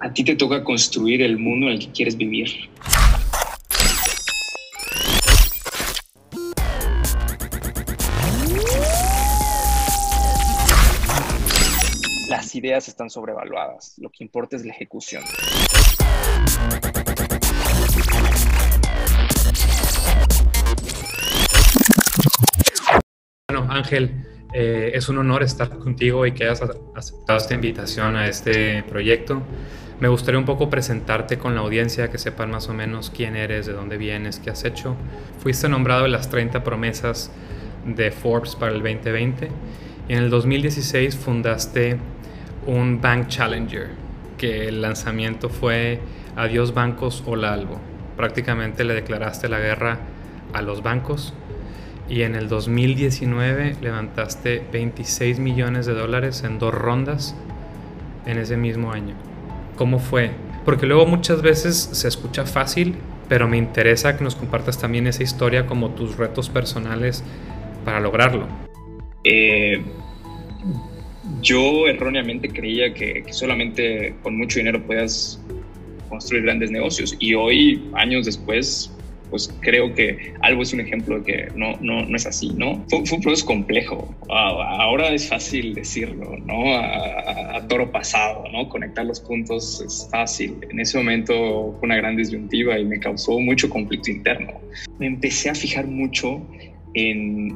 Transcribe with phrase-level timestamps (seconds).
[0.00, 2.70] A ti te toca construir el mundo en el que quieres vivir.
[12.28, 13.94] Las ideas están sobrevaluadas.
[13.98, 15.24] Lo que importa es la ejecución.
[23.48, 26.62] Bueno, Ángel, eh, es un honor estar contigo y que hayas
[26.94, 29.42] aceptado esta invitación a este proyecto.
[30.00, 33.66] Me gustaría un poco presentarte con la audiencia, que sepan más o menos quién eres,
[33.66, 34.96] de dónde vienes, qué has hecho.
[35.40, 37.30] Fuiste nombrado en las 30 promesas
[37.84, 39.48] de Forbes para el 2020
[40.08, 41.98] y en el 2016 fundaste
[42.66, 43.88] un Bank Challenger,
[44.36, 46.00] que el lanzamiento fue
[46.36, 47.80] Adiós bancos, hola algo.
[48.16, 49.98] Prácticamente le declaraste la guerra
[50.52, 51.34] a los bancos
[52.08, 57.36] y en el 2019 levantaste 26 millones de dólares en dos rondas
[58.26, 59.14] en ese mismo año.
[59.76, 60.30] ¿Cómo fue?
[60.64, 62.94] Porque luego muchas veces se escucha fácil,
[63.28, 67.22] pero me interesa que nos compartas también esa historia como tus retos personales
[67.84, 68.46] para lograrlo.
[69.24, 69.82] Eh,
[71.42, 75.42] yo erróneamente creía que, que solamente con mucho dinero puedas
[76.08, 78.97] construir grandes negocios y hoy, años después,
[79.30, 82.84] pues creo que algo es un ejemplo de que no, no, no es así, ¿no?
[82.88, 84.14] Fue, un proceso complejo.
[84.28, 86.74] ahora es fácil decirlo, ¿no?
[86.74, 88.68] A, toro pasado, ¿no?
[88.68, 90.56] Conectar los puntos es fácil.
[90.70, 94.52] En ese momento fue una gran disyuntiva y me causó mucho conflicto interno.
[94.98, 96.40] Me empecé a fijar mucho
[96.94, 97.54] en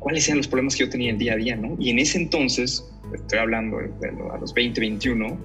[0.00, 1.76] cuáles eran los problemas que yo tenía el día a día, ¿no?
[1.78, 5.38] Y en ese entonces, estoy hablando de, a los 20, 21,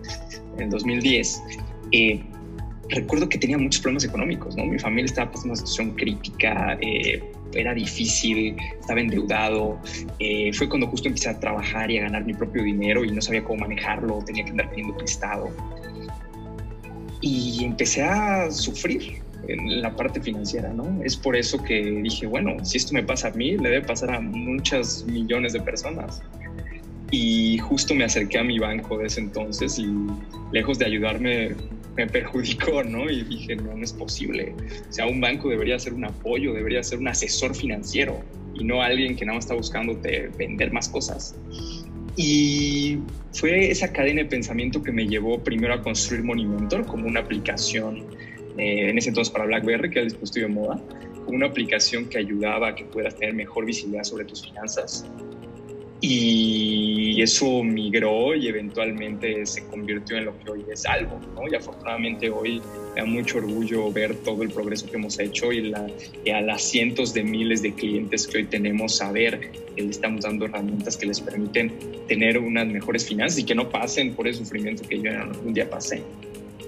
[0.58, 1.44] en 2010,
[1.92, 2.20] eh,
[2.90, 4.66] recuerdo que tenía muchos problemas económicos, ¿no?
[4.66, 7.22] Mi familia estaba pasando una situación crítica, eh,
[7.54, 9.80] era difícil, estaba endeudado.
[10.20, 13.22] Eh, fue cuando justo empecé a trabajar y a ganar mi propio dinero y no
[13.22, 15.50] sabía cómo manejarlo, tenía que andar pidiendo prestado.
[17.22, 21.02] Y empecé a sufrir en la parte financiera, ¿no?
[21.04, 24.14] Es por eso que dije, bueno, si esto me pasa a mí, le debe pasar
[24.14, 26.22] a muchas millones de personas.
[27.10, 29.88] Y justo me acerqué a mi banco de ese entonces y
[30.52, 31.56] lejos de ayudarme,
[31.98, 33.10] me perjudicó, ¿no?
[33.10, 34.54] Y dije, no, no es posible.
[34.88, 38.82] O sea, un banco debería ser un apoyo, debería ser un asesor financiero y no
[38.82, 40.00] alguien que nada más está buscando
[40.38, 41.36] vender más cosas.
[42.16, 43.00] Y
[43.34, 48.06] fue esa cadena de pensamiento que me llevó primero a construir Monimentor como una aplicación,
[48.58, 50.82] eh, en ese entonces para BlackBerry, que era el dispositivo de moda,
[51.26, 55.06] como una aplicación que ayudaba a que puedas tener mejor visibilidad sobre tus finanzas
[56.00, 61.52] y eso migró y eventualmente se convirtió en lo que hoy es algo, ¿no?
[61.52, 62.62] Y afortunadamente hoy
[62.94, 65.88] me da mucho orgullo ver todo el progreso que hemos hecho y, la,
[66.36, 70.46] a las cientos de miles de clientes que hoy tenemos, saber que le estamos dando
[70.46, 71.74] herramientas que les permiten
[72.08, 75.68] tener unas mejores finanzas y que no pasen por el sufrimiento que yo algún día
[75.68, 76.04] pasé.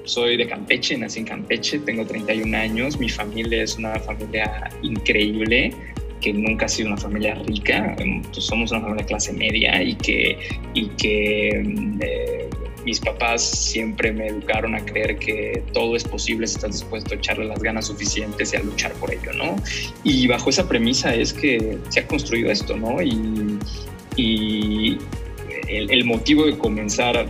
[0.06, 5.72] Soy de Campeche, nací en Campeche, tengo 31 años, mi familia es una familia increíble,
[6.22, 9.96] que nunca ha sido una familia rica, em, pues somos una familia clase media y
[9.96, 10.38] que,
[10.74, 12.50] y que em, eh,
[12.86, 17.18] mis papás siempre me educaron a creer que todo es posible si estás dispuesto a
[17.18, 19.56] echarle las ganas suficientes y a luchar por ello, ¿no?
[20.04, 23.02] Y bajo esa premisa es que se ha construido esto, ¿no?
[23.02, 23.60] Y,
[24.16, 24.98] y
[25.68, 27.28] el, el motivo de comenzar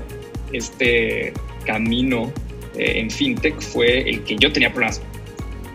[0.54, 1.34] este
[1.66, 2.32] camino
[2.76, 5.02] eh, en fintech fue el que yo tenía problemas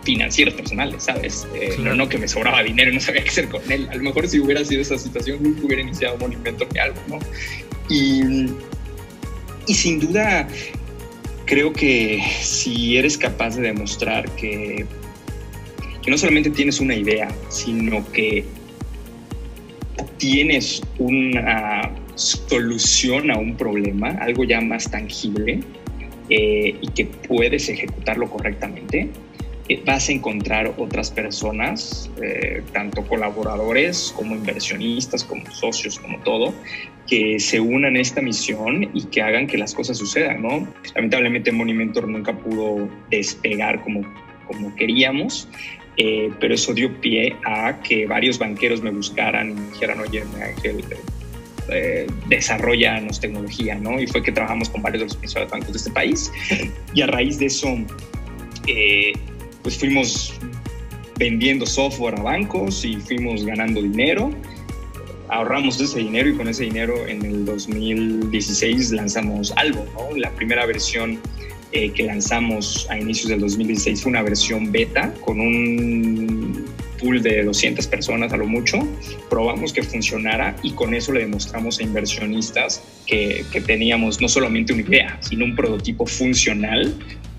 [0.05, 1.47] financieros personales, ¿sabes?
[1.55, 3.87] Eh, no, no que me sobraba dinero y no sabía qué hacer con él.
[3.91, 7.19] A lo mejor si hubiera sido esa situación, nunca hubiera iniciado Monumento ni algo, ¿no?
[7.89, 8.51] Y,
[9.67, 10.47] y sin duda,
[11.45, 14.85] creo que si eres capaz de demostrar que,
[16.01, 18.45] que no solamente tienes una idea, sino que
[20.17, 25.59] tienes una solución a un problema, algo ya más tangible,
[26.29, 29.09] eh, y que puedes ejecutarlo correctamente,
[29.85, 36.53] vas a encontrar otras personas, eh, tanto colaboradores como inversionistas, como socios, como todo,
[37.07, 40.67] que se unan a esta misión y que hagan que las cosas sucedan, ¿no?
[40.95, 44.01] Lamentablemente Monimentor nunca pudo despegar como,
[44.47, 45.47] como queríamos,
[45.97, 50.83] eh, pero eso dio pie a que varios banqueros me buscaran y dijeran, oye, Ángel,
[51.69, 53.99] eh, desarrollanos tecnología, ¿no?
[53.99, 56.31] Y fue que trabajamos con varios de los principales bancos de este país
[56.93, 57.75] y a raíz de eso
[58.67, 59.13] eh,
[59.65, 60.31] pues fuimos
[61.17, 64.29] vendiendo software a bancos y fuimos ganando dinero.
[65.27, 70.15] Ahorramos ese dinero y con ese dinero en el 2016 lanzamos algo, ¿no?
[70.17, 71.19] La primera versión
[71.71, 76.65] eh, que lanzamos a inicios del 2016 fue una versión beta con un
[76.99, 78.87] pool de 200 personas a lo mucho,
[79.31, 84.73] probamos que funcionara y con eso le demostramos a inversionistas que, que teníamos no solamente
[84.73, 86.93] una idea, sino un prototipo funcional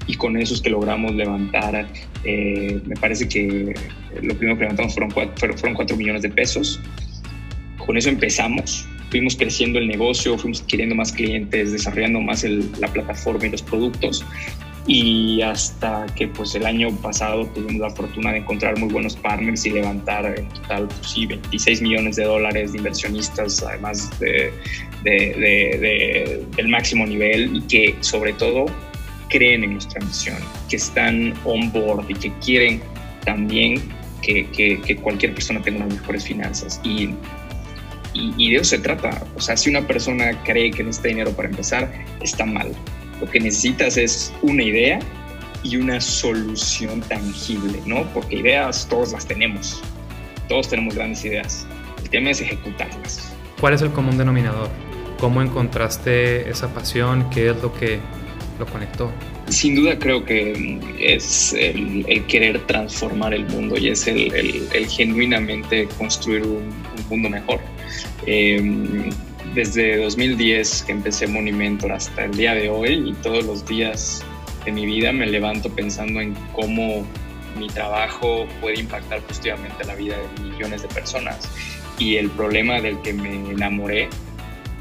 [0.06, 1.86] y con eso es que logramos levantar,
[2.24, 3.74] eh, me parece que
[4.22, 6.80] lo primero que levantamos fueron cuatro, fueron 4 millones de pesos.
[7.84, 13.46] Con eso empezamos, fuimos creciendo el negocio, fuimos adquiriendo más clientes, desarrollando más la plataforma
[13.46, 14.24] y los productos
[14.88, 19.66] y hasta que pues el año pasado tuvimos la fortuna de encontrar muy buenos partners
[19.66, 24.52] y levantar en total pues, sí, 26 millones de dólares de inversionistas además de,
[25.02, 28.66] de, del máximo nivel y que sobre todo
[29.28, 30.38] creen en nuestra misión,
[30.68, 32.80] que están on board y que quieren
[33.24, 33.82] también
[34.22, 37.10] que, cualquier persona tenga unas mejores finanzas y,
[38.14, 41.48] y de eso se trata, o sea, si una persona cree que necesita dinero para
[41.48, 42.74] empezar, está mal
[43.20, 44.98] lo que necesitas es una idea
[45.62, 48.04] y una solución tangible, ¿no?
[48.12, 49.82] Porque ideas todos las tenemos,
[50.48, 51.66] todos tenemos grandes ideas.
[52.02, 53.32] El tema es ejecutarlas.
[53.60, 54.68] ¿Cuál es el común denominador?
[55.18, 57.28] ¿Cómo encontraste esa pasión?
[57.30, 58.00] ¿Qué es lo que
[58.58, 59.12] lo conectó?
[59.48, 66.42] Sin duda creo que es el, querer transformar el mundo y es el, genuinamente construir
[66.42, 66.74] un,
[67.08, 67.60] mundo mejor.
[68.26, 69.10] Eh,
[69.54, 74.22] desde 2010 que empecé Monimentor hasta el día de hoy y todos los días
[74.64, 77.06] de mi vida me levanto pensando en cómo
[77.56, 81.48] mi trabajo puede impactar positivamente la vida de millones de personas.
[81.98, 84.10] Y el problema del que me enamoré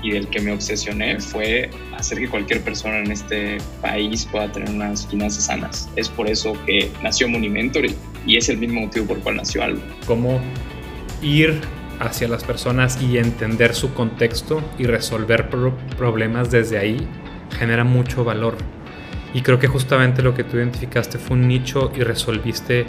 [0.06, 4.70] y del que me obsesioné fue hacer que cualquier persona en este país pueda tener
[4.70, 5.90] unas finanzas sanas.
[5.96, 7.86] Es por eso que nació Monimentor
[8.28, 9.82] y es el mismo motivo por el cual nació algo.
[10.06, 10.40] ¿Cómo
[11.24, 11.60] ir
[12.00, 15.50] hacia las personas y entender su contexto y resolver
[15.98, 17.08] problemas desde ahí
[17.58, 18.58] genera mucho valor.
[19.34, 22.86] Y creo que justamente lo que tú identificaste fue un nicho y resolviste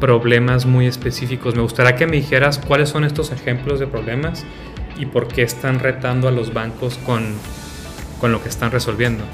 [0.00, 1.54] problemas muy específicos.
[1.54, 4.44] Me gustaría que me dijeras cuáles son estos ejemplos de problemas
[4.98, 7.34] y por qué están retando a los bancos con,
[8.20, 9.24] con lo que están resolviendo.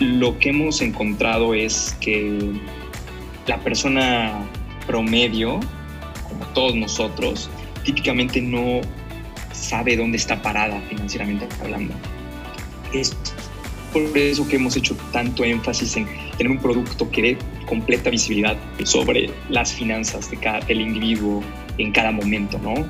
[0.00, 2.52] Lo que hemos encontrado es que
[3.46, 4.44] la persona
[4.86, 5.60] promedio,
[6.28, 7.50] como todos nosotros,
[7.84, 8.80] típicamente no
[9.52, 11.94] sabe dónde está parada financieramente hablando.
[12.92, 13.16] Es
[13.92, 16.06] por eso que hemos hecho tanto énfasis en
[16.36, 21.42] tener un producto que dé completa visibilidad sobre las finanzas de cada, del individuo
[21.78, 22.86] en cada momento, ¿no?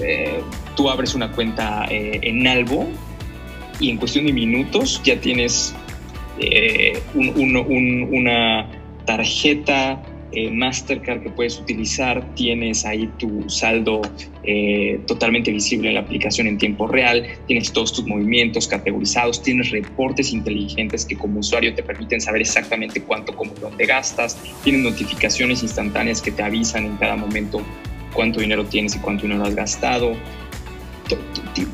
[0.00, 0.40] Eh,
[0.76, 2.88] tú abres una cuenta eh, en Albo
[3.78, 5.74] y en cuestión de minutos ya tienes
[6.38, 8.68] eh, una
[9.04, 10.02] tarjeta
[10.50, 14.02] Mastercard que puedes utilizar, tienes ahí tu saldo
[15.06, 20.32] totalmente visible en la aplicación en tiempo real, tienes todos tus movimientos categorizados, tienes reportes
[20.32, 26.20] inteligentes que como usuario te permiten saber exactamente cuánto, cómo, dónde gastas, tienes notificaciones instantáneas
[26.20, 27.62] que te avisan en cada momento
[28.14, 30.12] cuánto dinero tienes y cuánto dinero has gastado.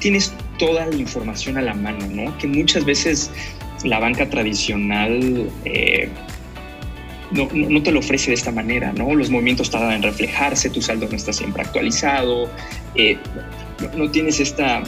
[0.01, 2.37] Tienes toda la información a la mano, ¿no?
[2.39, 3.31] Que muchas veces
[3.85, 6.09] la banca tradicional eh,
[7.31, 9.15] no, no, te lo ofrece de esta manera, ¿no?
[9.15, 12.51] Los movimientos tardan en reflejarse, tu saldo no está siempre actualizado,
[12.95, 13.17] eh,
[13.97, 14.83] no, tienes esta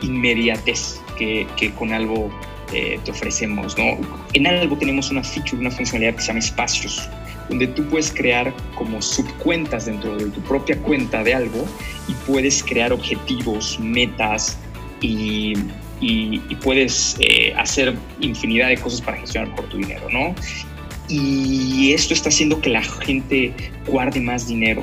[0.00, 2.30] inmediatez que, que con algo
[2.72, 3.98] eh, te ofrecemos, ¿no?
[4.32, 7.08] En algo tenemos una feature, una funcionalidad que se llama espacios,
[7.48, 11.64] donde tú puedes crear como subcuentas dentro de tu propia cuenta de algo
[12.08, 14.58] y puedes crear objetivos, metas
[15.00, 15.54] y,
[16.00, 20.34] y, puedes eh, hacer infinidad de cosas para gestionar por tu dinero, ¿no?
[21.08, 23.52] y esto está haciendo que la gente
[23.86, 24.82] guarde más dinero,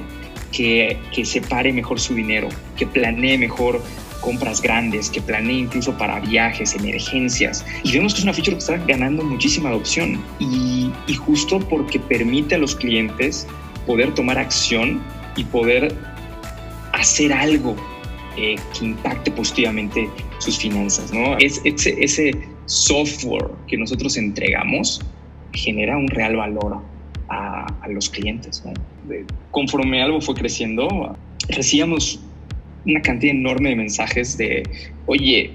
[0.52, 3.82] que, que separe mejor su dinero, que planee mejor
[4.22, 7.66] compras grandes, que planee incluso para viajes, emergencias.
[7.84, 10.92] Y vemos que es una feature que está ganando muchísima adopción y,
[11.26, 13.48] justo porque permite a los clientes
[13.86, 15.02] poder tomar acción
[15.36, 15.96] y poder
[16.94, 17.76] hacer algo
[18.38, 20.10] eh, que impacte positivamente
[20.40, 21.12] sus finanzas.
[21.14, 21.38] ¿no?
[21.38, 22.32] Es, ese, ese
[22.66, 25.02] software que nosotros entregamos
[25.54, 26.82] genera un real valor
[27.30, 28.64] a, los clientes.
[29.52, 31.16] conforme algo fue creciendo,
[31.48, 32.20] recibíamos
[32.86, 34.64] una cantidad enorme de mensajes de,
[35.06, 35.52] oye,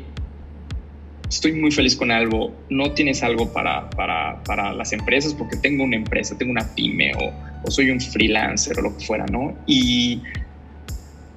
[1.29, 5.85] estoy muy feliz con algo, no tienes algo para, para, para las empresas porque tengo
[5.85, 7.33] una empresa, tengo una pyme o,
[7.65, 9.57] o, soy un freelancer o lo que fuera, ¿no?
[9.67, 10.23] Y,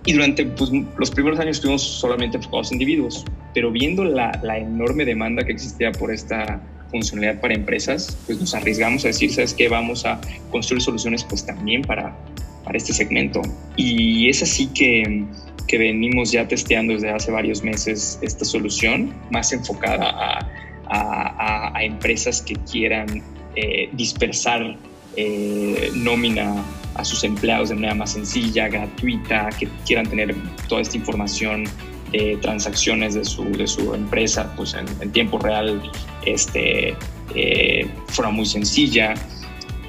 [0.05, 4.57] y durante pues, los primeros años estuvimos solamente enfocados en individuos, pero viendo la, la
[4.57, 9.53] enorme demanda que existía por esta funcionalidad para empresas, pues nos arriesgamos a decir, ¿sabes
[9.53, 9.67] qué?
[9.67, 10.19] Vamos a
[10.51, 12.15] construir soluciones pues también para,
[12.63, 13.41] para este segmento.
[13.75, 15.25] Y es así que,
[15.67, 20.49] que venimos ya testeando desde hace varios meses esta solución, más enfocada a,
[20.89, 23.21] a, a, empresas que quieran
[23.55, 24.77] eh, dispersar
[25.15, 26.63] eh, nómina
[26.95, 30.35] a sus empleados de manera más sencilla, gratuita, que quieran tener
[30.67, 31.65] toda esta información
[32.11, 35.81] de transacciones de su, de su empresa pues en, tiempo real
[36.25, 36.95] este,
[37.35, 39.13] eh, fuera muy sencilla.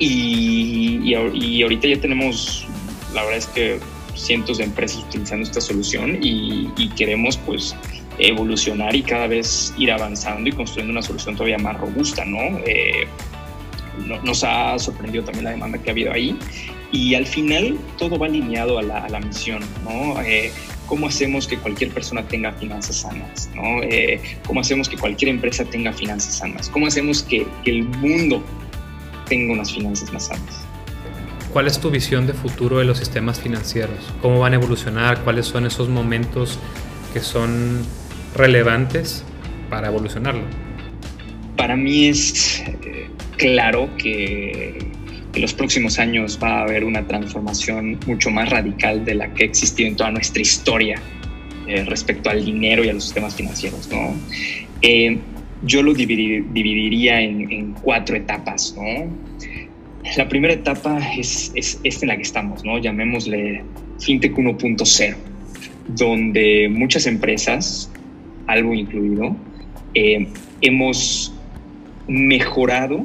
[0.01, 2.67] Y, y, ahorita ya tenemos,
[3.15, 3.81] la verdad es que
[4.19, 7.77] cientos de empresas utilizando esta solución y, queremos pues
[8.19, 12.59] evolucionar y cada vez ir avanzando y construyendo una solución todavía más robusta, ¿no?
[12.67, 13.07] Eh,
[14.25, 16.37] nos ha sorprendido también la demanda que ha habido ahí
[16.91, 20.21] y al final todo va alineado a la, a la misión, ¿no?
[20.23, 20.51] Eh,
[20.89, 23.51] ¿Cómo hacemos que cualquier persona tenga finanzas sanas?
[23.55, 23.83] ¿no?
[23.83, 26.71] Eh, ¿Cómo hacemos que cualquier empresa tenga finanzas sanas?
[26.71, 28.43] ¿Cómo hacemos que, que el mundo
[29.29, 30.68] tenga unas finanzas más sanas?
[31.53, 33.99] ¿Cuál es tu visión de futuro de los sistemas financieros?
[34.21, 35.23] ¿Cómo van a evolucionar?
[35.25, 36.59] ¿Cuáles son esos momentos
[37.13, 37.83] que son
[38.35, 39.25] relevantes
[39.71, 40.43] para evolucionarlo?
[41.57, 44.79] Para mí es eh, claro que
[45.35, 49.45] en los próximos años va a haber una transformación mucho más radical de la que
[49.45, 51.01] ha existido en toda nuestra historia
[51.67, 53.89] eh, respecto al dinero y a los sistemas financieros.
[53.91, 54.15] ¿no?
[54.83, 55.19] Eh,
[55.63, 58.75] yo lo dividiría en, cuatro etapas.
[58.77, 58.83] ¿no?
[60.17, 62.79] La primera etapa es, es, esta en la que estamos, ¿no?
[62.79, 63.63] llamémosle
[64.01, 65.17] FinTech 1.0,
[65.89, 67.91] donde muchas empresas,
[68.47, 69.37] algo incluido,
[69.95, 70.29] eh,
[70.61, 71.33] hemos
[72.07, 73.05] mejorado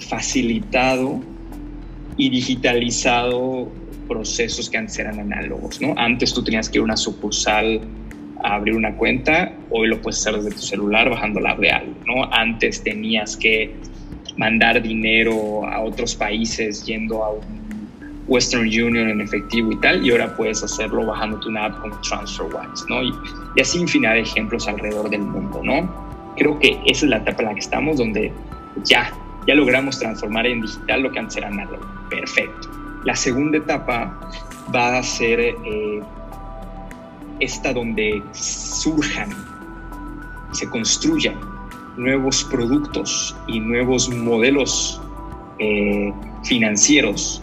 [0.00, 1.20] facilitado
[2.16, 3.70] y digitalizado
[4.08, 5.94] procesos que antes eran análogos, ¿no?
[5.96, 7.80] Antes tú tenías que ir a una sucursal
[8.42, 11.70] a abrir una cuenta, hoy lo puedes hacer desde tu celular bajando la app de
[11.70, 12.24] algo, ¿no?
[12.32, 13.74] Antes tenías que
[14.36, 17.64] mandar dinero a otros países yendo a un
[18.26, 22.84] Western Union en efectivo y tal, y ahora puedes hacerlo bajando una app como TransferWise,
[22.88, 23.02] ¿no?
[23.02, 23.12] Y,
[23.56, 26.34] y así infinidad de ejemplos alrededor del mundo, ¿no?
[26.36, 28.32] Creo que esa es la etapa en la que estamos, donde
[28.84, 29.12] ya
[29.46, 31.84] ya logramos transformar en digital lo que antes era análogo.
[32.08, 32.68] Perfecto.
[33.04, 34.18] La segunda etapa
[34.74, 36.02] va a ser eh,
[37.40, 39.30] esta donde surjan
[40.52, 41.34] se construyan
[41.96, 45.00] nuevos productos y nuevos modelos
[45.58, 46.12] eh,
[46.44, 47.42] financieros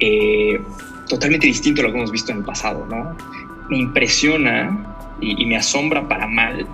[0.00, 0.60] eh,
[1.08, 2.86] totalmente distintos a lo que hemos visto en el pasado.
[2.86, 3.16] ¿no?
[3.68, 4.88] Me impresiona
[5.20, 6.66] y me asombra para mal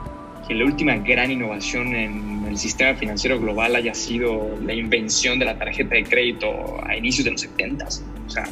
[0.49, 5.45] que la última gran innovación en el sistema financiero global haya sido la invención de
[5.45, 7.87] la tarjeta de crédito a inicios de los 70.
[7.87, 8.45] O sea,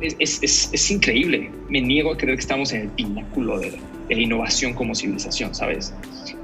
[0.00, 1.50] es, es, es, increíble.
[1.68, 3.72] Me niego a creer que estamos en el pináculo de,
[4.08, 5.92] de, la innovación como civilización, ¿sabes?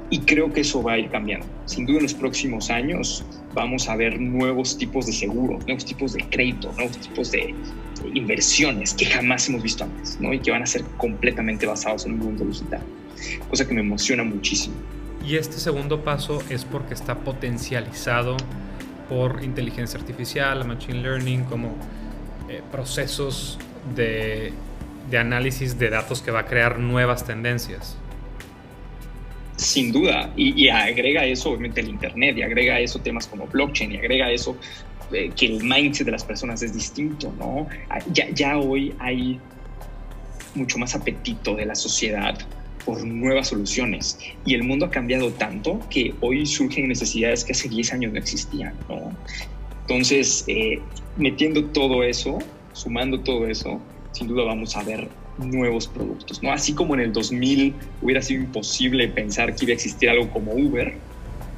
[0.09, 1.45] Y creo que eso va a ir cambiando.
[1.65, 6.13] Sin duda en los próximos años vamos a ver nuevos tipos de seguro, nuevos tipos
[6.13, 7.53] de crédito, nuevos tipos de,
[8.13, 10.33] inversiones que jamás hemos visto antes, ¿no?
[10.33, 12.81] Y que van a ser completamente basados en un mundo digital
[13.49, 14.75] cosa que me emociona muchísimo.
[15.25, 18.35] Y este segundo paso es porque está potencializado
[19.09, 21.75] por inteligencia artificial, machine learning, como
[22.49, 23.57] eh, procesos
[23.95, 24.53] de,
[25.09, 27.97] de análisis de datos que va a crear nuevas tendencias.
[29.55, 33.97] Sin duda, y, agrega eso obviamente el Internet, y agrega eso temas como blockchain, y
[33.97, 34.57] agrega eso
[35.11, 37.67] eh, que el mindset de las personas es distinto, ¿no?
[38.11, 39.39] Ya, ya hoy hay
[40.55, 42.37] mucho más apetito de la sociedad
[42.85, 44.17] por nuevas soluciones.
[44.45, 48.19] Y el mundo ha cambiado tanto que hoy surgen necesidades que hace 10 años no
[48.19, 48.73] existían.
[48.89, 49.11] ¿no?
[49.81, 50.79] Entonces, eh,
[51.17, 52.39] metiendo todo eso,
[52.73, 53.79] sumando todo eso,
[54.11, 56.41] sin duda vamos a ver nuevos productos.
[56.43, 56.51] ¿no?
[56.51, 60.53] Así como en el 2000 hubiera sido imposible pensar que iba a existir algo como
[60.53, 60.93] Uber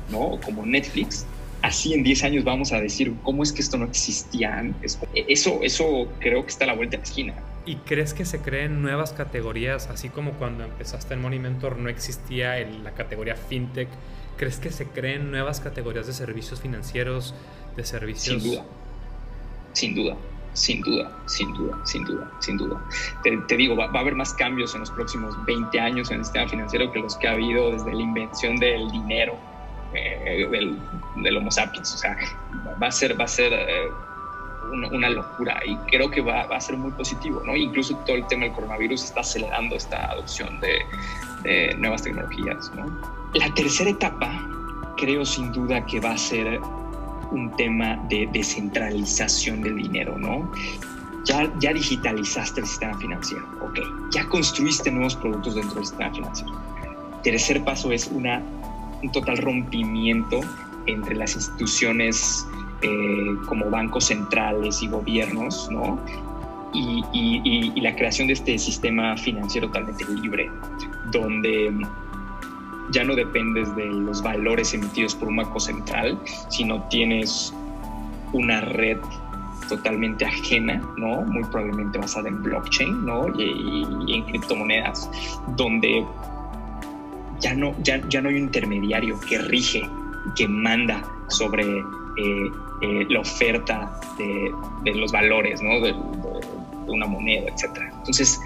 [0.10, 0.20] ¿no?
[0.20, 1.26] o como Netflix,
[1.62, 5.00] así en 10 años vamos a decir, ¿cómo es que esto no existía antes?
[5.14, 7.34] Eso, eso creo que está a la vuelta de la esquina.
[7.66, 11.90] ¿Y crees que se creen nuevas categorías, así como cuando empezaste en Money Mentor no
[11.90, 13.90] existía la categoría FinTech?
[14.38, 17.34] ¿Crees que se creen nuevas categorías de servicios financieros,
[17.76, 18.44] de servicios?
[18.44, 18.66] Sin duda,
[19.74, 20.18] sin duda,
[20.56, 22.82] sin duda, sin duda, sin duda, sin duda.
[23.24, 26.48] Te, digo, va, a haber más cambios en los próximos 20 años en el sistema
[26.48, 29.36] financiero que los que ha habido desde la invención del dinero,
[29.94, 31.94] eh, del, Homo sapiens.
[31.94, 32.18] O sea,
[32.82, 33.54] va a ser, va a ser...
[33.54, 33.90] Eh,
[34.92, 37.56] una, locura y creo que va, a ser muy positivo, ¿no?
[37.56, 42.86] Incluso todo el tema del coronavirus está acelerando esta adopción de, nuevas tecnologías, ¿no?
[43.36, 44.48] La tercera etapa
[44.98, 46.60] creo sin duda que va a ser
[47.32, 50.52] un tema de descentralización del dinero, ¿no?
[51.26, 53.80] Ya, digitalizaste el sistema financiero, ok,
[54.12, 56.62] ya construiste nuevos productos dentro del sistema financiero.
[57.24, 58.44] Tercer paso es una,
[59.02, 60.42] un total rompimiento
[60.86, 62.46] entre las instituciones
[62.84, 66.00] eh, como bancos centrales y gobiernos, ¿no?
[66.74, 70.50] Y, la creación de este sistema financiero totalmente libre,
[71.12, 71.72] donde
[72.92, 77.54] ya no dependes de los valores emitidos por un banco central, sino tienes
[78.34, 78.98] una red
[79.68, 81.22] totalmente ajena, ¿no?
[81.22, 83.28] Muy probablemente basada en blockchain, ¿no?
[83.40, 85.10] Y, en criptomonedas,
[85.56, 86.06] donde
[87.40, 89.88] ya no, ya, ya no hay un intermediario que rige,
[90.36, 91.64] que manda sobre
[92.18, 92.52] eh,
[92.82, 95.82] eh, la oferta de, los valores, ¿no?
[95.82, 95.94] De,
[96.88, 97.92] una moneda, etcétera.
[97.98, 98.40] Entonces,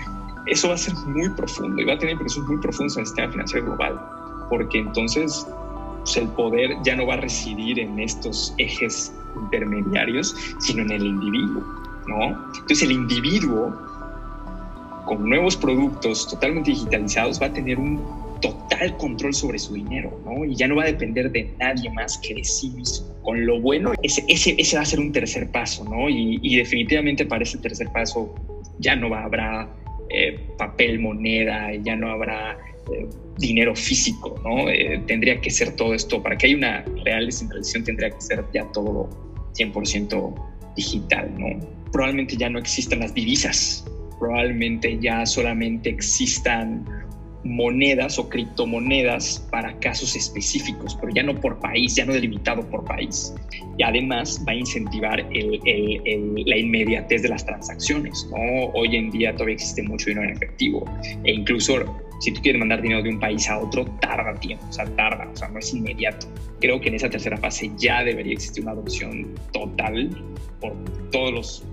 [0.45, 3.07] eso va a ser muy profundo y va a tener impresiones muy profundas en el
[3.07, 3.99] sistema financiero global,
[4.49, 5.47] porque entonces
[5.99, 9.13] pues, el poder ya no va a residir en estos ejes
[9.43, 11.63] intermediarios, sino en el individuo,
[12.07, 12.25] ¿no?
[12.55, 13.75] Entonces el individuo
[15.05, 17.99] con nuevos productos totalmente digitalizados va a tener un
[18.41, 20.45] total control sobre su dinero, ¿no?
[20.45, 23.07] Y ya no va a depender de nadie más que de sí mismo.
[23.23, 26.09] Con lo bueno, ese, ese, va a ser un tercer paso, ¿no?
[26.09, 28.33] Y, definitivamente para ese tercer paso
[28.79, 29.69] ya no habrá
[30.09, 32.57] eh, papel, moneda, ya no habrá
[33.37, 34.69] dinero físico, ¿no?
[34.69, 38.45] Eh, tendría que ser todo esto, para que haya una real descentralización tendría que ser
[38.53, 39.09] ya todo
[39.53, 40.33] 100%
[40.75, 41.59] digital, ¿no?
[41.91, 43.85] Probablemente ya no existan las divisas,
[44.19, 46.85] probablemente ya solamente existan
[47.43, 52.83] monedas o criptomonedas para casos específicos, pero ya no por país, ya no delimitado por
[52.83, 53.33] país.
[53.77, 58.27] Y además va a incentivar la inmediatez de las transacciones.
[58.31, 58.65] ¿no?
[58.73, 60.85] Hoy en día todavía existe mucho dinero en efectivo
[61.23, 61.85] e incluso
[62.19, 65.29] si tú quieres mandar dinero de un país a otro, tarda tiempo, o sea, tarda,
[65.31, 66.27] o sea, no es inmediato.
[66.59, 70.09] Creo que en esa tercera fase ya debería existir una adopción total
[70.59, 70.75] por
[71.11, 71.63] todos los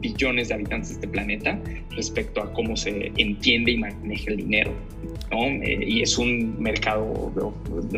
[0.00, 1.58] billones de habitantes de este planeta
[1.90, 4.72] respecto a cómo se entiende y maneja el dinero.
[5.30, 5.44] ¿no?
[5.46, 7.32] Eh, y es un mercado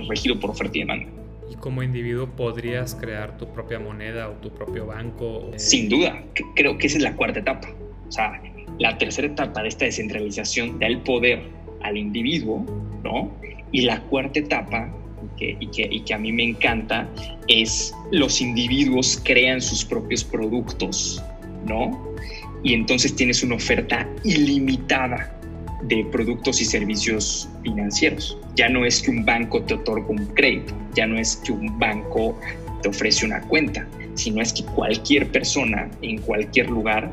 [0.09, 1.11] regido por oferta y demanda.
[1.51, 5.51] ¿Y como individuo podrías crear tu propia moneda o tu propio banco?
[5.57, 6.23] Sin duda,
[6.55, 7.69] creo que esa es la cuarta etapa.
[8.09, 8.41] O sea,
[8.79, 11.43] la tercera etapa de esta descentralización da el poder
[11.83, 12.65] al individuo,
[13.03, 13.31] ¿no?
[13.73, 14.93] Y la cuarta etapa
[15.37, 17.09] que, y, que, y, que, a mí me encanta
[17.49, 21.23] es los individuos crean sus propios productos
[21.67, 22.15] ¿no?
[22.63, 25.37] Y entonces tienes una oferta ilimitada
[25.85, 28.39] de productos y servicios financieros.
[28.55, 31.79] Ya no es que un banco te otorga un crédito, ya no es que un
[31.79, 32.39] banco
[32.83, 37.11] te ofrece una cuenta, sino es que cualquier persona en cualquier lugar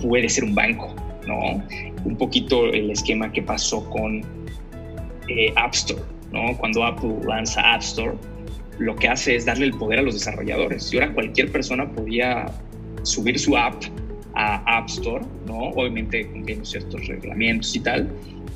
[0.00, 0.94] puede ser un banco,
[1.26, 1.62] ¿no?
[2.04, 4.22] Un poquito el esquema que pasó con
[5.28, 6.56] eh, App Store, ¿no?
[6.58, 8.12] Cuando Apple lanza App Store,
[8.78, 10.92] lo que hace es darle el poder a los desarrolladores.
[10.92, 12.46] Y ahora cualquier persona podía
[13.02, 13.82] subir su app
[14.34, 15.58] a App Store, ¿no?
[15.70, 18.08] Obviamente cumpliendo ciertos reglamentos y tal,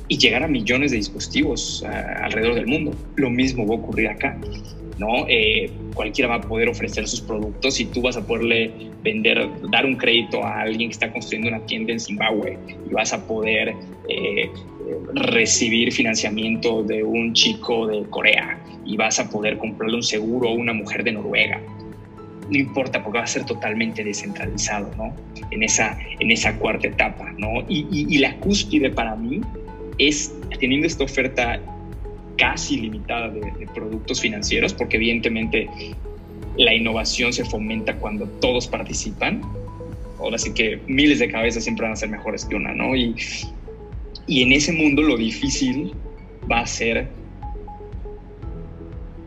[0.07, 1.83] y llegar a millones de dispositivos
[2.21, 2.91] alrededor del mundo.
[3.15, 4.37] Lo mismo va a ocurrir acá,
[4.97, 5.25] ¿no?
[5.27, 8.71] Eh, cualquiera va a poder ofrecer sus productos y tú vas a poderle
[9.03, 12.57] vender, dar un crédito a alguien que está construyendo una tienda en Zimbabue
[12.89, 13.73] y vas a poder
[14.09, 14.49] eh,
[15.13, 20.53] recibir financiamiento de un chico de Corea y vas a poder comprarle un seguro a
[20.53, 21.61] una mujer de Noruega
[22.49, 25.15] no importa porque va a ser totalmente descentralizado, ¿no?
[25.51, 27.61] En esa, en esa cuarta etapa, ¿no?
[27.67, 29.41] Y, y, la cúspide para mí
[29.97, 31.59] es teniendo esta oferta
[32.37, 35.67] casi limitada de, de, productos financieros, porque evidentemente
[36.57, 39.41] la innovación se fomenta cuando todos participan.
[40.19, 42.95] Ahora sí que miles de cabezas siempre van a ser mejores que una, ¿no?
[42.95, 43.15] Y,
[44.27, 45.93] y en ese mundo lo difícil
[46.49, 47.09] va a ser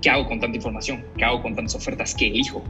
[0.00, 1.04] ¿qué hago con tanta información?
[1.16, 2.14] ¿Qué hago con tantas ofertas?
[2.14, 2.62] ¿Qué elijo?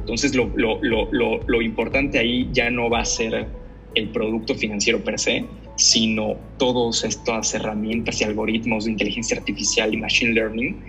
[0.00, 3.46] Entonces, lo, lo, lo, lo, importante ahí ya no va a ser
[3.94, 5.44] el producto financiero per se,
[5.76, 10.82] sino todas estas herramientas y algoritmos de inteligencia artificial y machine learning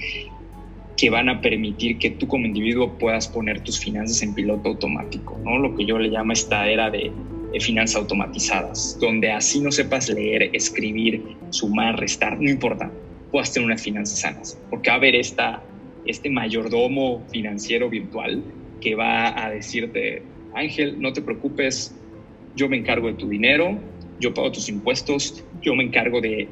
[0.98, 5.38] que van a permitir que tú como individuo puedas poner tus finanzas en piloto automático,
[5.44, 5.60] ¿no?
[5.60, 7.12] Lo que yo le llamo esta era de,
[7.60, 12.92] finanzas automatizadas, donde así no sepas leer, escribir, sumar, restar, no importa,
[13.32, 15.64] puedas tener unas finanzas sanas, porque va a haber esta,
[16.06, 18.44] este mayordomo financiero virtual
[18.82, 20.22] que va a decirte,
[20.54, 21.96] Ángel, no te preocupes,
[22.58, 23.80] yo me encargo de tu dinero,
[24.20, 26.48] yo pago tus impuestos, yo me encargo de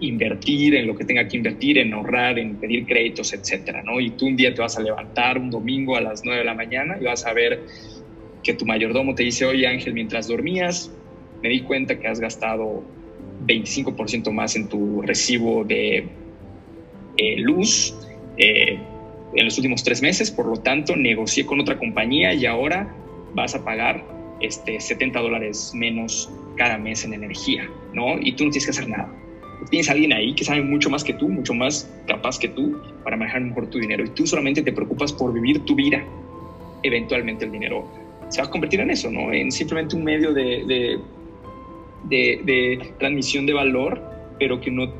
[0.00, 4.00] invertir en lo que tenga que invertir, en ahorrar, en pedir créditos, etcétera, ¿no?
[4.00, 6.54] Y tú un día te vas a levantar un domingo a las 9 de la
[6.54, 7.60] mañana y vas a ver
[8.42, 10.90] que tu mayordomo te dice, oye Ángel, mientras dormías,
[11.42, 12.82] me di cuenta que has gastado
[13.46, 16.04] 25% más en tu recibo de
[17.16, 17.94] eh, luz,
[18.36, 18.78] eh,
[19.34, 22.94] en los últimos tres meses, por lo tanto negocié con otra compañía y ahora
[23.34, 28.18] vas a pagar este, 70 dólares menos cada mes en energía, ¿no?
[28.20, 29.08] Y tú no tienes que hacer nada.
[29.70, 32.76] Tienes a alguien ahí que sabe mucho más que tú, mucho más capaz que tú
[33.02, 36.04] para manejar mejor tu dinero y tú solamente te preocupas por vivir tu vida.
[36.82, 37.88] Eventualmente el dinero
[38.28, 39.32] se va a convertir en eso, ¿no?
[39.32, 40.98] En simplemente un medio de, de,
[42.04, 44.02] de, de transmisión de valor,
[44.38, 44.92] pero que no,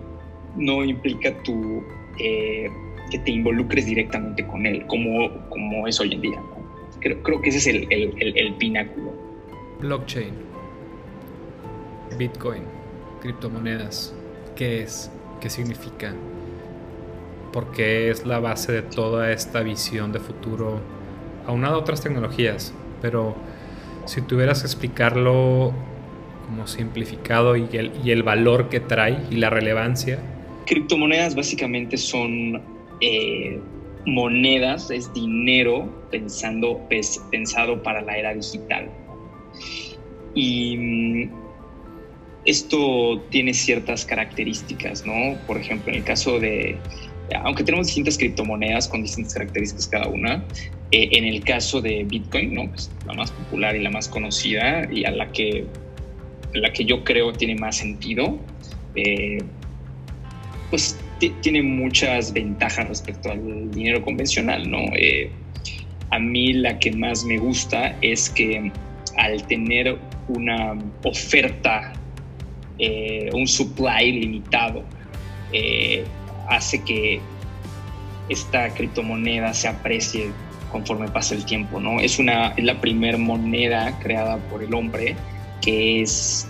[0.57, 1.83] no implica tu...
[2.19, 2.71] Eh,
[3.11, 6.43] que te involucres directamente con él, como, como es hoy en día.
[7.01, 9.13] Creo, creo que ese es el, el, el, pináculo.
[9.81, 10.33] Blockchain,
[12.19, 12.63] Bitcoin,
[13.21, 14.15] criptomonedas,
[14.55, 15.11] ¿qué es?
[15.41, 16.15] ¿Qué significa?
[17.53, 20.81] ¿Por qué es la base de toda esta visión de futuro,
[21.47, 22.73] aunado a otras tecnologías?
[23.03, 23.37] Pero
[24.07, 25.73] si tuvieras que explicarlo
[26.47, 30.19] como simplificado y el, y el valor que trae y la relevancia.
[30.67, 32.63] Criptomonedas básicamente son
[33.01, 33.61] eh,
[34.07, 36.81] monedas, es dinero pensando,
[37.31, 38.89] pensado para la era digital.
[40.37, 41.31] Y mm,
[42.45, 45.37] esto tiene ciertas características, ¿no?
[45.49, 46.79] Por ejemplo, en el caso de,
[47.43, 50.45] aunque tenemos distintas criptomonedas con distintas características cada una,
[50.93, 52.69] eh, en el caso de Bitcoin, ¿no?
[52.69, 55.65] Pues la más popular y la más conocida y a la que,
[56.55, 58.39] la que yo creo tiene más sentido,
[58.95, 59.39] eh,
[60.71, 60.99] pues
[61.41, 64.79] tiene muchas ventajas respecto al dinero convencional, ¿no?
[64.97, 65.31] Eh,
[66.11, 68.71] a mí la que más me gusta es que
[69.17, 71.93] al tener una oferta,
[73.33, 74.83] un supply limitado,
[76.49, 77.21] hace que
[78.29, 80.31] esta criptomoneda se aprecie
[80.71, 82.01] conforme pasa el tiempo, ¿no?
[82.01, 85.17] Es, una, es la primera moneda creada por el hombre
[85.63, 86.47] que es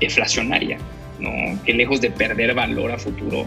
[0.00, 0.78] deflacionaria,
[1.18, 1.30] ¿no?
[1.64, 3.46] Que lejos de perder valor a futuro,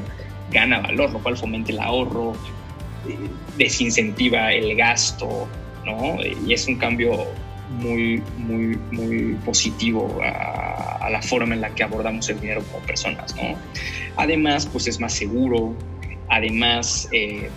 [0.51, 2.34] gana valor, lo cual fomenta el ahorro,
[3.08, 3.15] eh,
[3.58, 5.47] desincentiva el gasto,
[5.86, 6.17] ¿no?
[6.45, 7.25] Y es un cambio
[7.69, 13.34] muy, muy, muy positivo a, la forma en la que abordamos el dinero como personas.
[14.17, 15.73] Además, pues es más seguro,
[16.30, 17.49] además, eh,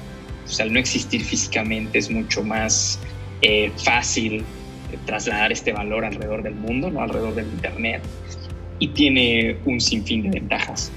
[0.45, 3.01] pues, al no existir físicamente es mucho más
[3.43, 4.45] eh, fácil
[5.07, 8.03] trasladar este valor alrededor del mundo, alrededor del Internet,
[8.79, 10.91] y tiene un sinfín de ventajas.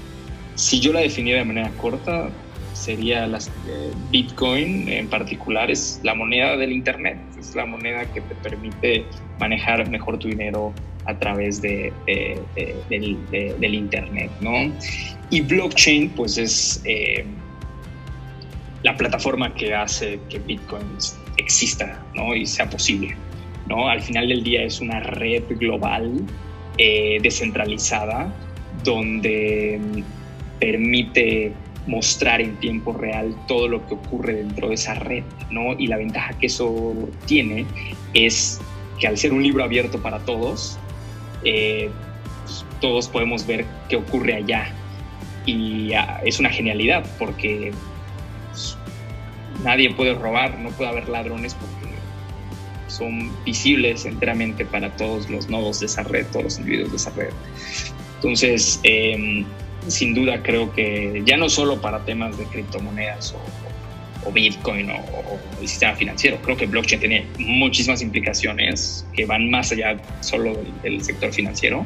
[0.54, 2.30] Si yo la definiera de manera corta,
[2.74, 8.20] sería las, eh, Bitcoin en particular, es la moneda del Internet, es la moneda que
[8.20, 9.04] te permite
[9.40, 10.72] manejar mejor tu dinero
[11.06, 11.92] a través de,
[12.88, 14.30] del, Internet.
[14.40, 14.72] ¿no?
[15.30, 17.24] Y blockchain, pues es eh,
[18.82, 20.86] la plataforma que hace que Bitcoin
[21.36, 22.34] exista ¿no?
[22.34, 23.16] y sea posible.
[23.68, 23.88] ¿no?
[23.88, 26.22] Al final del día es una red global
[26.78, 28.32] eh, descentralizada
[28.82, 29.80] donde
[30.60, 31.52] permite
[31.86, 35.74] mostrar en tiempo real todo lo que ocurre dentro de esa red, ¿no?
[35.74, 36.94] Y la ventaja que eso
[37.26, 37.66] tiene
[38.14, 38.60] es
[38.98, 40.78] que al ser un libro abierto para todos,
[41.44, 41.90] eh,
[42.44, 44.72] pues, todos podemos ver qué ocurre allá.
[45.46, 47.72] Y ah, es una genialidad porque
[48.50, 48.78] pues,
[49.62, 51.94] nadie puede robar, no puede haber ladrones porque
[52.88, 57.10] son visibles enteramente para todos los nodos de esa red, todos los individuos de esa
[57.10, 57.30] red.
[58.16, 59.44] Entonces, eh,
[59.88, 65.68] sin duda creo que ya no solo para temas de criptomonedas o, Bitcoin o, el
[65.68, 71.30] sistema financiero, creo que blockchain tiene muchísimas implicaciones que van más allá solo del, sector
[71.30, 71.84] financiero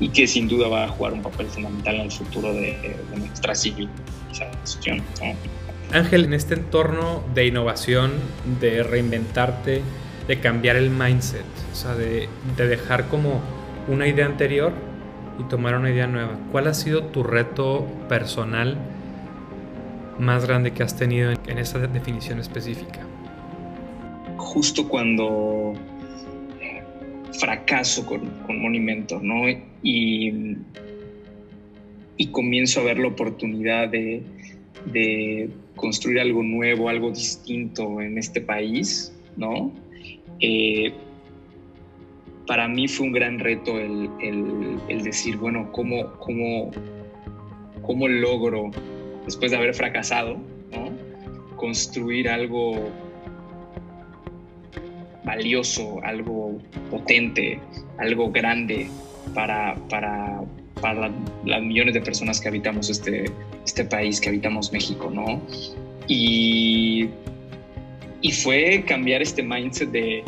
[0.00, 3.54] y que sin duda va a jugar un papel fundamental en el futuro de, nuestra
[3.54, 5.02] civilización.
[5.92, 8.12] Ángel, en este entorno de innovación,
[8.60, 9.82] de reinventarte,
[10.26, 13.42] de cambiar el mindset, o sea, de, de dejar como
[13.88, 14.72] una idea anterior
[15.38, 16.38] y tomar una idea nueva.
[16.52, 18.78] ¿Cuál ha sido tu reto personal
[20.18, 23.00] más grande que has tenido en, esa definición específica?
[24.36, 25.74] Justo cuando
[27.38, 29.48] fracaso con, con Monumento, ¿no?
[29.82, 30.56] Y,
[32.16, 34.22] y comienzo a ver la oportunidad de,
[34.86, 39.72] de, construir algo nuevo, algo distinto en este país, ¿no?
[40.40, 40.94] Eh,
[42.46, 44.10] para mí fue un gran reto el,
[45.02, 46.70] decir, bueno, ¿cómo, cómo,
[47.82, 48.70] ¿cómo logro,
[49.24, 50.36] después de haber fracasado,
[51.56, 52.90] construir algo
[55.24, 56.58] valioso, algo
[56.90, 57.58] potente,
[57.98, 58.88] algo grande
[59.34, 60.42] para, para,
[60.80, 61.10] para
[61.44, 63.24] las millones de personas que habitamos este,
[63.64, 65.40] este país, que habitamos México, ¿no?
[66.06, 67.08] Y,
[68.20, 70.22] y fue cambiar este mindset de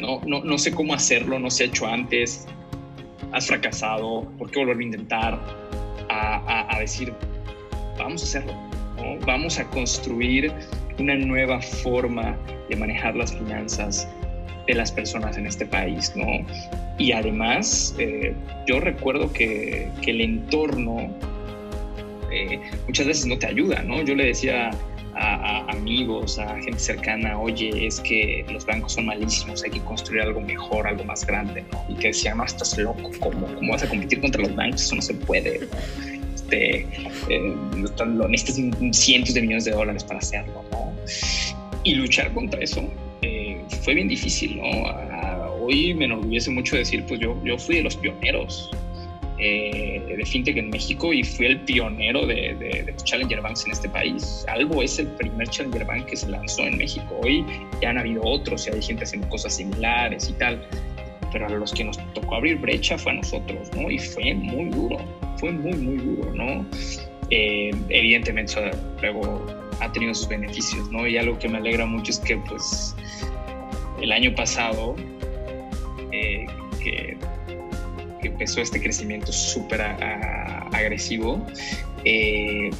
[0.00, 2.46] no, no, no sé cómo hacerlo, no se ha hecho antes,
[3.32, 5.40] has fracasado, ¿por qué volver a intentar?
[6.08, 7.12] A, decir,
[7.98, 8.54] vamos a hacerlo,
[9.26, 10.52] vamos a construir
[10.98, 12.36] una nueva forma
[12.68, 14.08] de manejar las finanzas
[14.66, 16.26] de las personas en este país, ¿no?
[16.98, 18.34] Y además, eh,
[18.66, 21.10] yo recuerdo que, que el entorno
[22.32, 24.02] eh, muchas veces no te ayuda, ¿no?
[24.02, 24.70] Yo le decía
[25.20, 30.22] a, amigos, a gente cercana, oye, es que los bancos son malísimos, hay que construir
[30.22, 31.84] algo mejor, algo más grande, ¿no?
[31.88, 34.82] Y que decían, no, estás loco, ¿cómo, cómo vas a competir contra los bancos?
[34.82, 35.68] Eso no se puede.
[36.34, 36.86] Este,
[37.28, 37.54] eh,
[38.28, 40.92] necesitas cientos de millones de dólares para hacerlo, ¿no?
[41.84, 42.82] Y luchar contra eso
[43.22, 44.64] eh, fue bien difícil, ¿no?
[45.62, 48.70] hoy me enorgullece mucho decir, pues yo, yo fui de los pioneros
[49.42, 53.88] eh, de FinTech en México y fui el pionero de, de, Challenger Banks en este
[53.88, 54.44] país.
[54.48, 57.18] Algo es el primer Challenger Bank que se lanzó en México.
[57.22, 57.44] Hoy
[57.80, 60.62] ya han habido otros y hay gente haciendo cosas similares y tal,
[61.32, 63.90] pero a los que nos tocó abrir brecha fue a nosotros, ¿no?
[63.90, 64.98] Y fue muy duro,
[65.38, 66.66] fue muy, muy duro, ¿no?
[67.30, 68.54] Eh, evidentemente,
[69.00, 69.46] luego
[69.80, 71.06] ha tenido sus beneficios, ¿no?
[71.06, 72.94] Y algo que me alegra mucho es que, pues,
[74.02, 74.96] el año pasado,
[76.12, 76.44] eh,
[76.82, 77.16] que
[78.20, 79.82] que empezó este crecimiento súper
[80.72, 81.44] agresivo,
[82.04, 82.70] eh,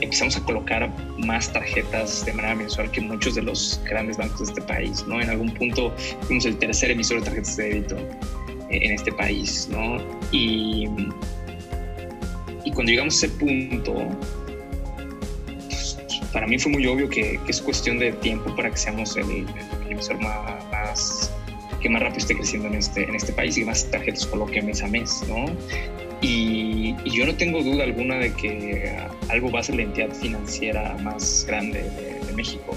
[0.00, 4.44] empezamos a colocar más tarjetas de manera mensual que muchos de los grandes bancos de
[4.44, 5.20] este país, ¿no?
[5.20, 9.68] En algún punto fuimos el tercer emisor de tarjetas de débito eh, en este país,
[9.70, 9.98] ¿no?
[10.32, 10.88] Y,
[12.64, 13.94] y cuando llegamos a ese punto,
[15.66, 15.98] pues,
[16.32, 19.92] para mí fue muy obvio que, es cuestión de tiempo para que seamos el, el
[19.92, 20.69] emisor más
[21.80, 24.82] que más rápido esté creciendo en este, en este país y más tarjetas coloque mes
[24.82, 25.46] a mes, ¿no?
[26.22, 28.94] Y, yo no tengo duda alguna de que
[29.28, 32.76] algo va a ser la entidad financiera más grande de, México.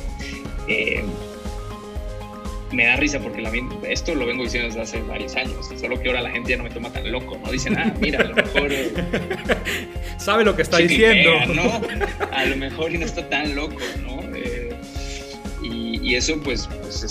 [0.68, 1.04] Eh,
[2.72, 3.52] me da risa porque la,
[3.88, 6.64] esto lo vengo diciendo desde hace varios años, solo que ahora la gente ya no
[6.64, 7.52] me toma tan loco, ¿no?
[7.52, 8.72] Dicen, ah, mira, a lo mejor...
[10.18, 11.32] Sabe lo que está diciendo.
[11.54, 11.82] ¿no?
[12.32, 14.23] A lo mejor y no está tan loco, ¿no?
[16.04, 17.04] Y, eso pues, pues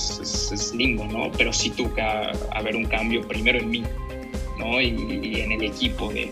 [0.53, 1.31] es, lindo, ¿no?
[1.33, 3.85] Pero sí toca haber un cambio primero en mí,
[4.59, 4.81] ¿no?
[4.81, 6.31] Y, en el equipo de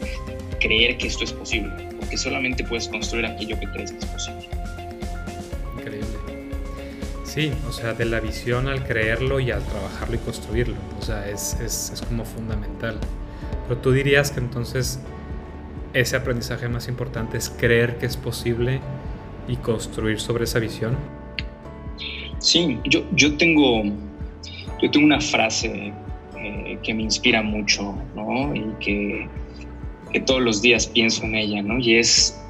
[0.61, 4.49] creer que esto es posible, porque solamente puedes construir aquello que crees que es posible.
[5.79, 6.07] Increíble.
[7.25, 11.29] Sí, o sea, de la visión al creerlo y al trabajarlo y construirlo, o sea,
[11.29, 12.99] es, es, es como fundamental.
[13.69, 15.01] Pero tú dirías que entonces
[15.95, 18.81] ese aprendizaje más importante es creer que es posible
[19.49, 20.97] y construir sobre esa visión.
[22.41, 23.83] Sí, yo, yo, tengo,
[24.81, 25.93] yo tengo una frase
[26.39, 28.55] eh, que me inspira mucho, ¿no?
[28.55, 29.29] Y que,
[30.27, 31.79] todos los días pienso en ella, ¿no?
[31.79, 32.43] Y es,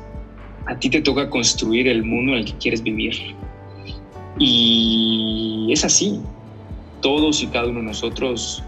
[0.67, 3.15] a ti te toca construir el mundo en el que quieres vivir.
[4.39, 6.21] Y es así,
[7.03, 8.63] todos y cada uno de nosotros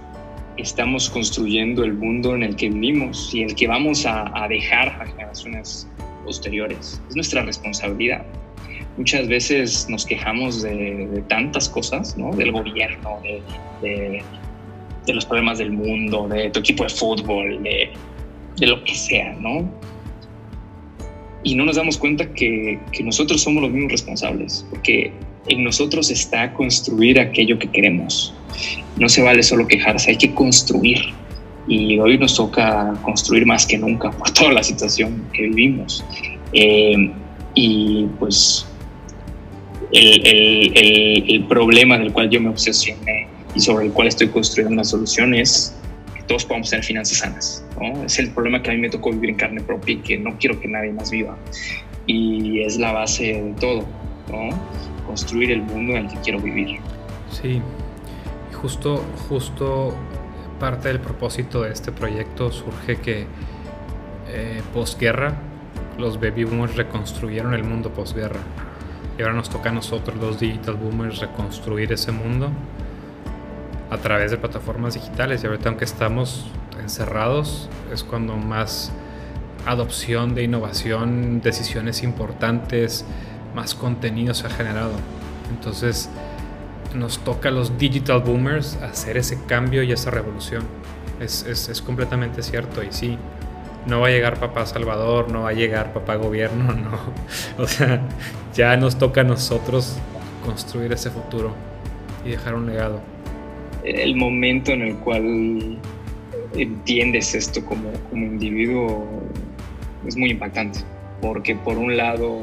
[0.57, 4.89] estamos construyendo el mundo en el que vivimos y el que vamos a, a dejar
[4.89, 5.89] a generaciones
[6.25, 7.01] posteriores.
[7.09, 8.27] Es nuestra responsabilidad
[8.97, 12.35] muchas veces nos quejamos de, tantas cosas, ¿no?
[12.35, 13.19] Del gobierno,
[13.83, 14.23] de,
[15.07, 17.91] los problemas del mundo, de tu equipo de fútbol, de,
[18.67, 19.69] lo que sea, ¿no?
[21.43, 25.13] Y no nos damos cuenta que, nosotros somos los mismos responsables, porque
[25.49, 28.33] en nosotros está construir aquello que queremos.
[28.97, 31.01] No se vale solo quejarse, hay que construir.
[31.69, 36.05] Y hoy nos toca construir más que nunca por toda la situación que vivimos.
[36.53, 37.11] Eh,
[37.55, 38.67] y pues
[39.93, 45.35] el, problema del cual yo me obsesioné y sobre el cual estoy construyendo una solución
[45.35, 45.77] es
[46.15, 47.65] que todos podamos tener finanzas sanas.
[47.81, 48.05] ¿no?
[48.05, 50.37] Es el problema que a mí me tocó vivir en carne propia y que no
[50.39, 51.37] quiero que nadie más viva.
[52.07, 53.85] Y es la base de todo,
[54.31, 54.51] ¿no?
[55.07, 56.79] construir el mundo en el que quiero vivir.
[57.31, 57.61] Sí,
[58.55, 59.95] justo, justo
[60.59, 63.27] parte del propósito de este proyecto surge que
[64.29, 65.35] eh, posguerra
[65.99, 68.41] los baby boomers reconstruyeron el mundo posguerra
[69.19, 72.51] y ahora nos toca a nosotros los digital boomers reconstruir ese mundo
[73.91, 75.45] a través de plataformas digitales.
[75.45, 76.47] Y ahorita aunque estamos
[76.81, 78.93] encerrados, es cuando más
[79.67, 83.05] adopción de innovación, decisiones importantes,
[83.55, 84.93] más contenido se ha generado.
[85.51, 86.09] Entonces
[86.95, 90.63] nos toca a los digital boomers hacer ese cambio y esa revolución.
[91.21, 93.19] Es, es, es completamente cierto y sí,
[93.87, 97.63] no va a llegar papá Salvador, no va a llegar papá gobierno, no.
[97.63, 98.01] O sea,
[98.55, 99.99] ya nos toca a nosotros
[100.45, 101.55] construir ese futuro
[102.25, 103.01] y dejar un legado.
[103.85, 105.79] El momento en el cual
[106.55, 109.23] entiendes esto como, como individuo
[110.07, 110.81] es muy impactante,
[111.21, 112.41] porque por un lado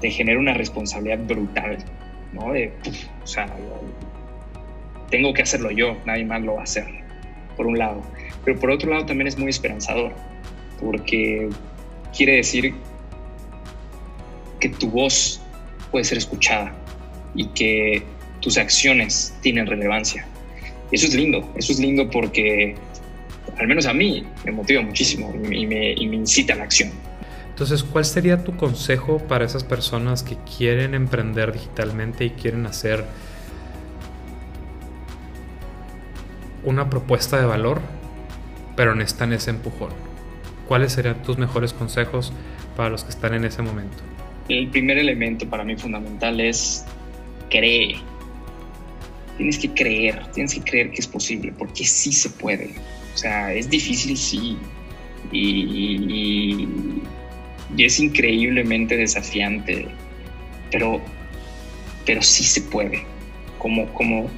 [0.00, 1.78] te genera una responsabilidad brutal,
[2.32, 2.52] ¿no?
[2.52, 2.72] De,
[3.22, 3.46] o sea,
[5.10, 6.86] tengo que hacerlo yo, nadie más lo va a hacer,
[7.60, 8.00] por un lado.
[8.42, 10.12] Pero por otro lado también es muy esperanzador,
[10.80, 11.50] porque
[12.16, 12.72] quiere decir
[14.58, 15.42] que tu voz
[15.90, 16.74] puede ser escuchada
[17.34, 18.02] y que
[18.40, 20.26] tus acciones tienen relevancia.
[20.90, 22.76] Eso es lindo, eso es lindo porque
[23.58, 26.90] al menos a mí me motiva muchísimo y me, y me incita a la acción.
[27.50, 33.04] Entonces, ¿cuál sería tu consejo para esas personas que quieren emprender digitalmente y quieren hacer
[36.64, 37.80] una propuesta de valor
[38.80, 39.90] pero necesitan ese empujón.
[40.66, 42.32] ¿Cuáles serían tus mejores consejos
[42.76, 43.98] para los que están en ese momento?
[44.48, 46.86] El primer elemento para mí fundamental es
[47.50, 47.96] cree.
[49.36, 52.70] tienes que creer, tienes que creer que es posible, porque sí se puede.
[53.14, 54.56] O sea, es difícil, sí.
[55.30, 56.66] Y,
[57.76, 59.88] y es increíblemente desafiante,
[60.70, 61.02] pero,
[62.06, 63.04] pero sí se puede.
[63.58, 64.30] Como, como,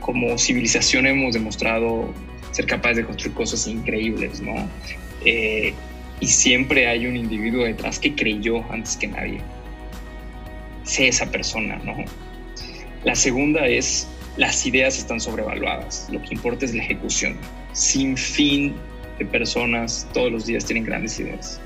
[0.00, 2.12] como civilización hemos demostrado
[2.52, 4.68] ser capaces de construir cosas increíbles, ¿no?
[5.24, 5.72] Eh,
[6.20, 9.40] y siempre hay un individuo detrás que creyó antes que nadie.
[10.84, 11.96] Sé esa persona, ¿no?
[13.04, 16.08] La segunda es las ideas están sobrevaluadas.
[16.10, 17.36] Lo que importa es la ejecución.
[17.72, 18.74] Sin fin
[19.18, 21.60] de personas todos los días tienen grandes ideas.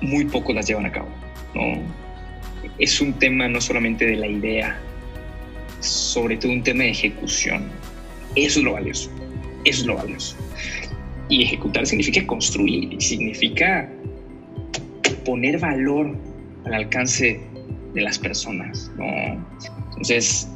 [0.00, 1.08] Muy pocos las llevan a cabo,
[1.54, 1.82] ¿no?
[2.78, 4.80] Es un tema no solamente de la idea,
[5.80, 7.68] sobre todo un tema de ejecución.
[8.36, 9.10] Eso es lo valioso.
[9.64, 10.36] Eso es lo valioso.
[11.28, 13.88] Y ejecutar significa construir, significa
[15.24, 16.16] poner valor
[16.64, 17.40] al alcance
[17.94, 18.90] de las personas.
[18.96, 19.04] ¿no?
[19.90, 20.48] Entonces,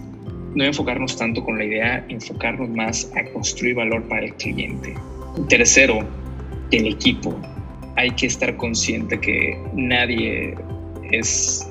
[0.55, 4.95] no enfocarnos tanto con la idea, enfocarnos más a construir valor para el cliente.
[5.49, 6.07] Tercero,
[6.71, 7.37] el equipo.
[7.97, 10.55] Hay que estar consciente que nadie
[11.11, 11.69] es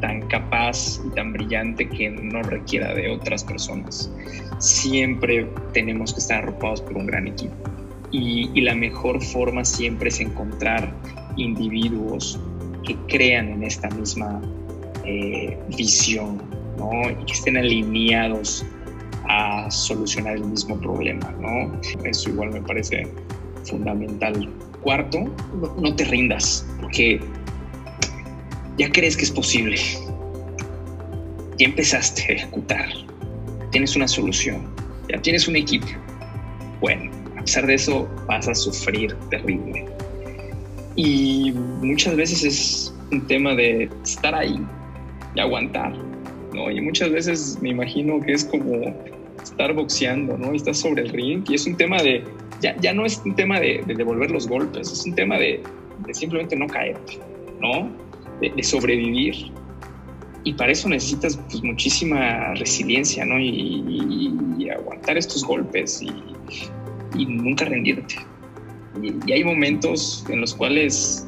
[0.00, 4.10] tan capaz y tan brillante que no requiera de otras personas.
[4.58, 7.54] Siempre tenemos que estar arropados por un gran equipo.
[8.10, 10.92] Y, la mejor forma siempre es encontrar
[11.36, 12.40] individuos
[12.84, 14.40] que crean en esta misma
[15.04, 16.40] eh, visión
[16.78, 16.90] ¿no?
[17.10, 18.64] y que estén alineados
[19.28, 21.30] a solucionar el mismo problema.
[21.38, 21.78] ¿no?
[22.04, 23.06] Eso igual me parece
[23.64, 24.48] fundamental.
[24.80, 25.24] Cuarto,
[25.78, 27.20] no te rindas, porque
[28.78, 29.76] ya crees que es posible,
[31.58, 32.88] ya empezaste a ejecutar,
[33.72, 34.68] tienes una solución,
[35.08, 35.86] ya tienes un equipo.
[36.80, 39.84] Bueno, a pesar de eso vas a sufrir terrible.
[40.94, 44.60] Y muchas veces es un tema de estar ahí
[45.34, 45.92] y aguantar,
[46.54, 46.70] ¿no?
[46.70, 48.94] Y muchas veces me imagino que es como
[49.42, 50.52] estar boxeando, ¿no?
[50.52, 52.22] Y estás sobre el ring y es un tema de,
[52.60, 55.62] ya, ya no es un tema de, devolver los golpes, es un tema de,
[56.06, 57.18] de simplemente no caerte,
[57.60, 58.07] ¿no?
[58.40, 59.52] De, sobrevivir.
[60.44, 63.38] Y para eso necesitas pues, muchísima resiliencia, ¿no?
[63.38, 68.16] Y, aguantar estos golpes y, nunca rendirte.
[69.02, 71.26] Y, hay momentos en los cuales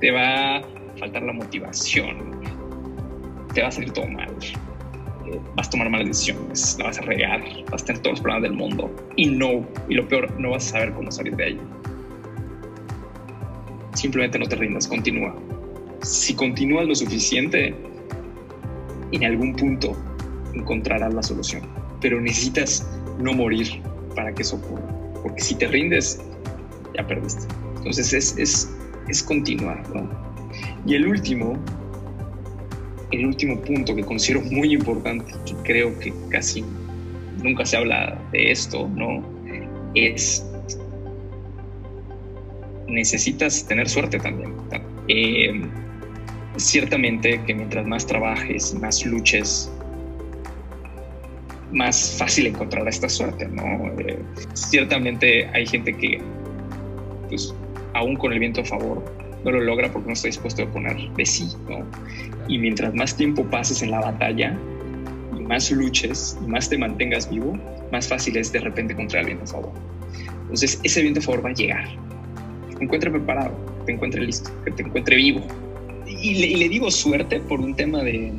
[0.00, 0.62] te va a
[0.98, 2.40] faltar la motivación,
[3.52, 4.30] te va a salir todo mal,
[5.26, 8.20] eh, vas a tomar malas decisiones, la vas a regar, vas a tener todos los
[8.20, 11.44] problemas del mundo y no, y lo peor, no vas a saber cómo salir de
[11.44, 11.60] ahí
[13.96, 15.34] simplemente no te rindas, continúa.
[16.02, 17.74] Si continúas lo suficiente,
[19.12, 19.96] en algún punto
[20.54, 21.62] encontrarás la solución.
[22.00, 22.86] Pero necesitas
[23.18, 23.66] no morir
[24.14, 24.86] para que eso ocurra.
[25.22, 26.20] Porque si te rindes,
[26.94, 27.46] ya perdiste.
[27.76, 28.70] Entonces es, es,
[29.08, 29.82] es continuar.
[29.94, 30.08] ¿no?
[30.86, 31.58] Y el último,
[33.10, 36.64] el último punto que considero muy importante, que creo que casi
[37.42, 39.22] nunca se habla de esto, ¿no?
[39.94, 40.44] Es
[42.88, 44.54] necesitas tener suerte también.
[45.08, 45.62] Eh,
[46.56, 49.70] ciertamente que mientras más trabajes más luches,
[51.72, 53.62] más fácil encontrar esta suerte, ¿no?
[54.00, 54.18] Eh,
[54.54, 56.20] ciertamente hay gente que,
[57.28, 57.54] pues,
[57.94, 59.04] aún con el viento a favor,
[59.44, 61.48] no lo logra porque no está dispuesto a poner de sí.
[62.48, 64.56] Y mientras más tiempo pases en la batalla,
[65.36, 67.58] y más luches, y más te mantengas vivo,
[67.92, 69.72] más fácil es de repente encontrar el viento a favor.
[70.42, 71.88] Entonces, ese viento a favor va a llegar,
[72.78, 75.40] te encuentre preparado, te encuentre listo, que te encuentre vivo.
[76.06, 78.32] Y le, digo suerte por un tema de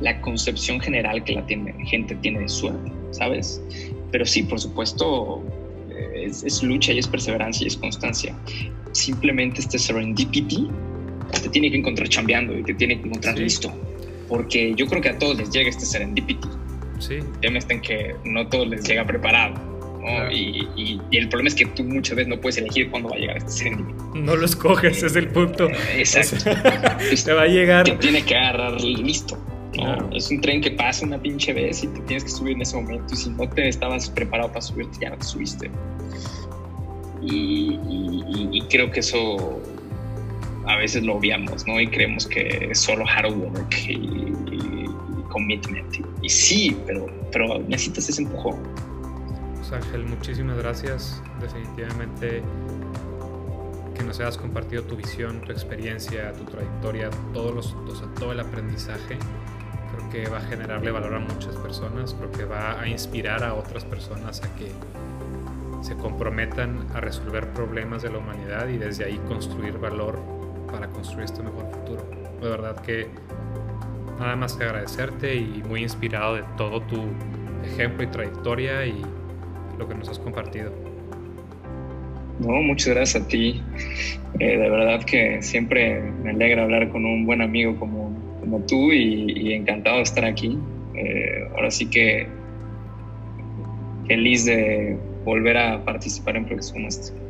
[0.00, 1.44] la concepción general que la
[1.86, 3.62] gente tiene de suerte, ¿sabes?
[4.12, 5.42] Pero sí, por supuesto,
[5.90, 8.36] eh, es, lucha y es perseverancia y es constancia.
[8.92, 10.68] Simplemente este serendipity
[11.42, 13.72] te tiene que encontrar chambeando y te tiene que encontrar listo.
[14.28, 16.48] Porque yo creo que a todos les llega este serendipity.
[16.98, 17.14] Sí.
[17.14, 19.75] El tema está en que no todos les llega preparado
[20.32, 23.36] y, el problema es que tú muchas veces no puedes elegir cuándo va a llegar
[23.38, 23.98] este serendipity.
[24.14, 25.68] No lo escoges, es el punto.
[25.96, 26.50] Exacto.
[27.24, 27.84] te va a llegar.
[27.84, 29.38] Te tiene que agarrar listo.
[30.12, 32.76] Es un tren que pasa una pinche vez y te tienes que subir en ese
[32.76, 33.12] momento.
[33.12, 35.70] Y si no te estabas preparado para subirte, ya no te subiste.
[37.22, 37.78] Y,
[38.52, 39.60] y creo que eso
[40.66, 41.80] a veces lo obviamos, ¿no?
[41.80, 44.32] Y creemos que es solo hard work y,
[45.30, 45.96] commitment.
[46.22, 48.56] Y, sí, pero, pero necesitas ese empujón.
[49.72, 51.22] Ángel, muchísimas gracias.
[51.40, 52.42] Definitivamente
[53.94, 59.18] que nos hayas compartido tu visión, tu experiencia, tu trayectoria, todos los, todo el aprendizaje.
[59.94, 63.54] Creo que va a generarle valor a muchas personas, creo que va a inspirar a
[63.54, 64.70] otras personas a que
[65.80, 70.18] se comprometan a resolver problemas de la humanidad y desde ahí construir valor
[70.70, 72.04] para construir este mejor futuro.
[72.40, 73.08] De verdad que
[74.18, 77.04] nada más que agradecerte y muy inspirado de todo tu
[77.64, 79.02] ejemplo y trayectoria y
[79.78, 80.72] lo que nos has compartido.
[82.40, 83.62] No, muchas gracias a ti.
[84.38, 88.92] Eh, de verdad que siempre me alegra hablar con un buen amigo como, como tú
[88.92, 90.58] y, encantado de estar aquí.
[90.94, 92.26] Eh, ahora sí que
[94.06, 97.25] feliz de volver a participar en proyectos como este.